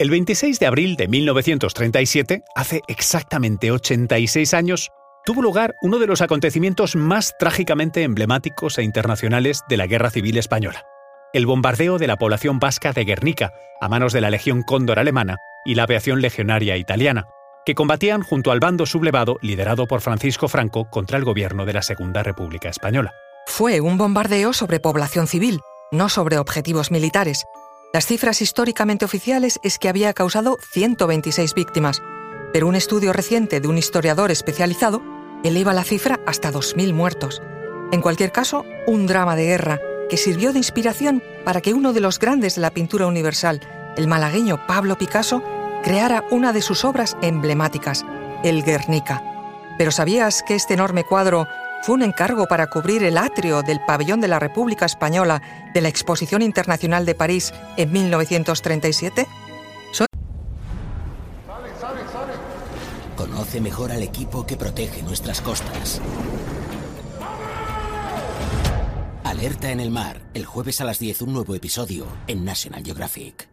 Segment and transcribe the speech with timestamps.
[0.00, 4.92] El 26 de abril de 1937, hace exactamente 86 años,
[5.24, 10.38] tuvo lugar uno de los acontecimientos más trágicamente emblemáticos e internacionales de la Guerra Civil
[10.38, 10.84] Española.
[11.32, 15.38] El bombardeo de la población vasca de Guernica a manos de la Legión Cóndor alemana
[15.64, 17.26] y la aviación legionaria italiana,
[17.66, 21.82] que combatían junto al bando sublevado liderado por Francisco Franco contra el gobierno de la
[21.82, 23.14] Segunda República Española.
[23.46, 25.58] Fue un bombardeo sobre población civil,
[25.90, 27.46] no sobre objetivos militares,
[27.92, 32.02] las cifras históricamente oficiales es que había causado 126 víctimas,
[32.52, 35.02] pero un estudio reciente de un historiador especializado
[35.42, 37.40] eleva la cifra hasta 2.000 muertos.
[37.90, 39.80] En cualquier caso, un drama de guerra
[40.10, 43.60] que sirvió de inspiración para que uno de los grandes de la pintura universal,
[43.96, 45.42] el malagueño Pablo Picasso,
[45.82, 48.04] creara una de sus obras emblemáticas,
[48.44, 49.22] el Guernica.
[49.78, 51.46] Pero ¿sabías que este enorme cuadro
[51.82, 55.42] fue un encargo para cubrir el atrio del pabellón de la República Española
[55.72, 59.26] de la Exposición Internacional de París en 1937?
[63.16, 66.00] Conoce mejor al equipo que protege nuestras costas.
[69.24, 73.48] Alerta en el mar, el jueves a las 10 un nuevo episodio en National Geographic.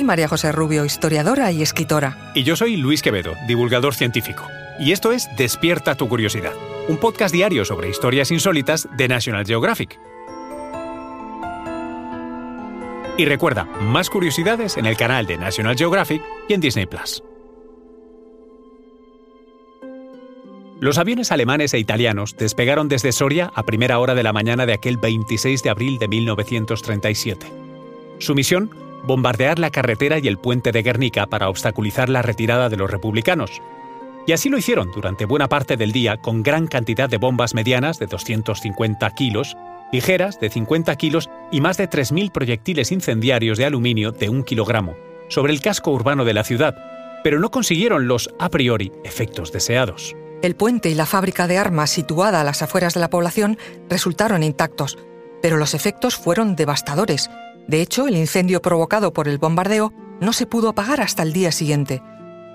[0.00, 2.32] María José Rubio, historiadora y escritora.
[2.34, 4.44] Y yo soy Luis Quevedo, divulgador científico.
[4.78, 6.52] Y esto es Despierta tu curiosidad
[6.88, 9.98] un podcast diario sobre historias insólitas de National Geographic.
[13.16, 17.22] Y recuerda, más curiosidades en el canal de National Geographic y en Disney Plus.
[20.80, 24.72] Los aviones alemanes e italianos despegaron desde Soria a primera hora de la mañana de
[24.72, 27.46] aquel 26 de abril de 1937.
[28.18, 28.70] Su misión,
[29.04, 33.62] bombardear la carretera y el puente de Guernica para obstaculizar la retirada de los republicanos,
[34.26, 37.98] y así lo hicieron durante buena parte del día con gran cantidad de bombas medianas
[37.98, 39.56] de 250 kilos,
[39.92, 44.94] ligeras de 50 kilos y más de 3.000 proyectiles incendiarios de aluminio de un kilogramo
[45.28, 46.74] sobre el casco urbano de la ciudad,
[47.24, 50.14] pero no consiguieron los a priori efectos deseados.
[50.42, 53.58] El puente y la fábrica de armas situada a las afueras de la población
[53.88, 54.98] resultaron intactos,
[55.40, 57.30] pero los efectos fueron devastadores.
[57.68, 61.52] De hecho, el incendio provocado por el bombardeo no se pudo apagar hasta el día
[61.52, 62.02] siguiente.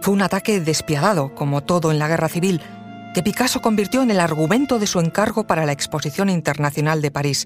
[0.07, 2.61] Fue un ataque despiadado, como todo en la guerra civil,
[3.13, 7.45] que Picasso convirtió en el argumento de su encargo para la Exposición Internacional de París.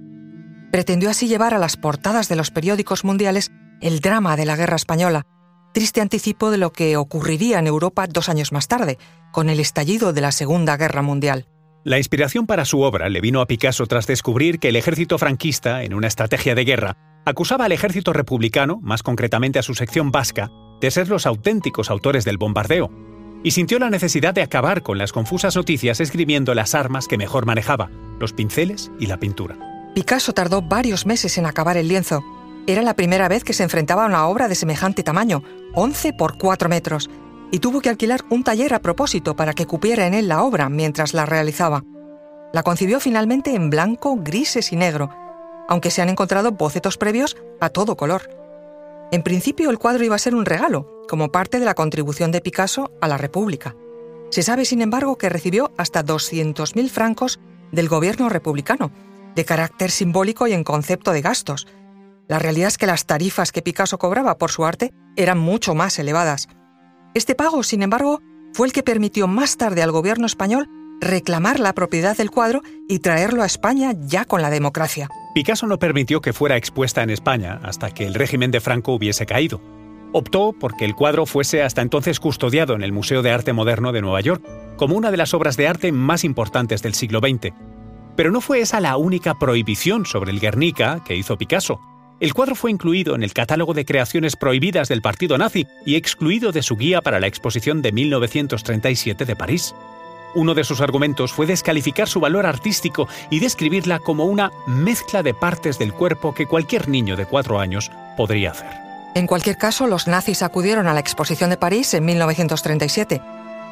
[0.72, 3.52] Pretendió así llevar a las portadas de los periódicos mundiales
[3.82, 5.24] el drama de la guerra española,
[5.74, 9.00] triste anticipo de lo que ocurriría en Europa dos años más tarde,
[9.32, 11.48] con el estallido de la Segunda Guerra Mundial.
[11.84, 15.82] La inspiración para su obra le vino a Picasso tras descubrir que el ejército franquista,
[15.82, 16.96] en una estrategia de guerra,
[17.26, 20.52] acusaba al ejército republicano, más concretamente a su sección vasca,
[20.82, 22.92] de ser los auténticos autores del bombardeo,
[23.44, 27.46] y sintió la necesidad de acabar con las confusas noticias escribiendo las armas que mejor
[27.46, 29.58] manejaba, los pinceles y la pintura.
[29.96, 32.24] Picasso tardó varios meses en acabar el lienzo.
[32.68, 35.44] Era la primera vez que se enfrentaba a una obra de semejante tamaño,
[35.74, 37.10] 11 por 4 metros,
[37.52, 40.70] y tuvo que alquilar un taller a propósito para que cupiera en él la obra
[40.70, 41.84] mientras la realizaba.
[42.54, 45.10] La concibió finalmente en blanco, grises y negro,
[45.68, 48.41] aunque se han encontrado bocetos previos a todo color.
[49.12, 52.40] En principio el cuadro iba a ser un regalo, como parte de la contribución de
[52.40, 53.76] Picasso a la República.
[54.30, 57.42] Se sabe, sin embargo, que recibió hasta 200.000 francos
[57.74, 58.92] del gobierno republicano,
[59.36, 61.68] de carácter simbólico y en concepto de gastos.
[62.30, 66.00] La realidad es que las tarifas que Picasso cobraba por su arte eran mucho más
[66.00, 66.48] elevadas.
[67.14, 68.22] Este pago, sin embargo,
[68.54, 70.70] fue el que permitió más tarde al gobierno español
[71.02, 75.10] reclamar la propiedad del cuadro y traerlo a España ya con la democracia.
[75.34, 79.26] Picasso no permitió que fuera expuesta en España hasta que el régimen de Franco hubiese
[79.26, 79.62] caído.
[80.12, 84.02] Optó porque el cuadro fuese hasta entonces custodiado en el Museo de Arte Moderno de
[84.02, 84.44] Nueva York,
[84.76, 87.54] como una de las obras de arte más importantes del siglo XX.
[88.18, 91.80] Pero no fue esa la única prohibición sobre el Guernica que hizo Picasso.
[92.20, 96.52] El cuadro fue incluido en el catálogo de creaciones prohibidas del partido nazi y excluido
[96.52, 99.74] de su guía para la exposición de 1937 de París.
[100.34, 105.34] Uno de sus argumentos fue descalificar su valor artístico y describirla como una mezcla de
[105.34, 108.72] partes del cuerpo que cualquier niño de cuatro años podría hacer.
[109.14, 113.22] En cualquier caso, los nazis acudieron a la exposición de París en 1937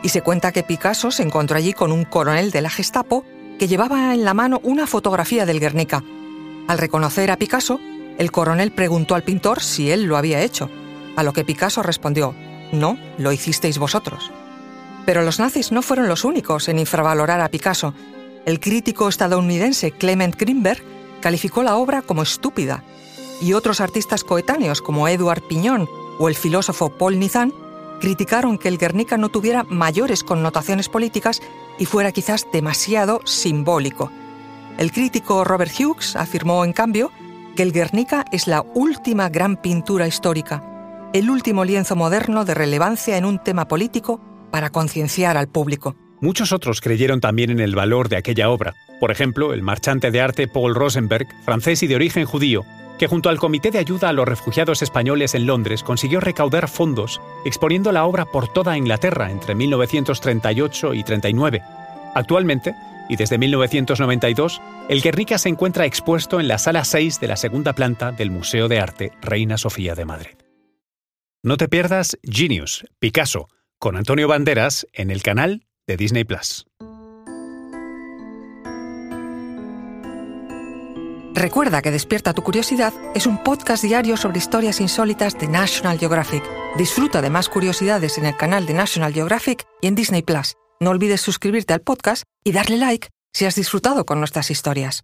[0.03, 3.23] y se cuenta que Picasso se encontró allí con un coronel de la Gestapo
[3.57, 6.03] que llevaba en la mano una fotografía del Guernica.
[6.67, 7.79] Al reconocer a Picasso,
[8.17, 10.69] el coronel preguntó al pintor si él lo había hecho,
[11.15, 12.35] a lo que Picasso respondió,
[12.71, 14.31] no, lo hicisteis vosotros.
[15.09, 17.95] Pero los nazis no fueron los únicos en infravalorar a Picasso.
[18.45, 20.83] El crítico estadounidense Clement Greenberg
[21.19, 22.83] calificó la obra como estúpida,
[23.41, 25.89] y otros artistas coetáneos como Edward Piñón
[26.19, 27.51] o el filósofo Paul Nizan
[27.99, 31.41] criticaron que el Guernica no tuviera mayores connotaciones políticas
[31.79, 34.11] y fuera quizás demasiado simbólico.
[34.77, 37.11] El crítico Robert Hughes afirmó, en cambio,
[37.55, 40.63] que el Guernica es la última gran pintura histórica.
[41.13, 45.95] el último lienzo moderno de relevancia en un tema político para concienciar al público.
[46.21, 48.75] Muchos otros creyeron también en el valor de aquella obra.
[48.99, 52.65] Por ejemplo, el marchante de arte Paul Rosenberg, francés y de origen judío,
[52.99, 57.21] que junto al Comité de Ayuda a los Refugiados Españoles en Londres consiguió recaudar fondos
[57.45, 61.61] exponiendo la obra por toda Inglaterra entre 1938 y 39.
[62.13, 62.75] Actualmente,
[63.07, 67.73] y desde 1992, el Guernica se encuentra expuesto en la sala 6 de la segunda
[67.73, 70.35] planta del Museo de Arte Reina Sofía de Madrid.
[71.41, 73.47] No te pierdas Genius, Picasso,
[73.79, 76.67] con Antonio Banderas en el canal de Disney Plus.
[81.33, 86.43] Recuerda que Despierta tu Curiosidad es un podcast diario sobre historias insólitas de National Geographic.
[86.77, 90.55] Disfruta de más curiosidades en el canal de National Geographic y en Disney Plus.
[90.81, 95.03] No olvides suscribirte al podcast y darle like si has disfrutado con nuestras historias.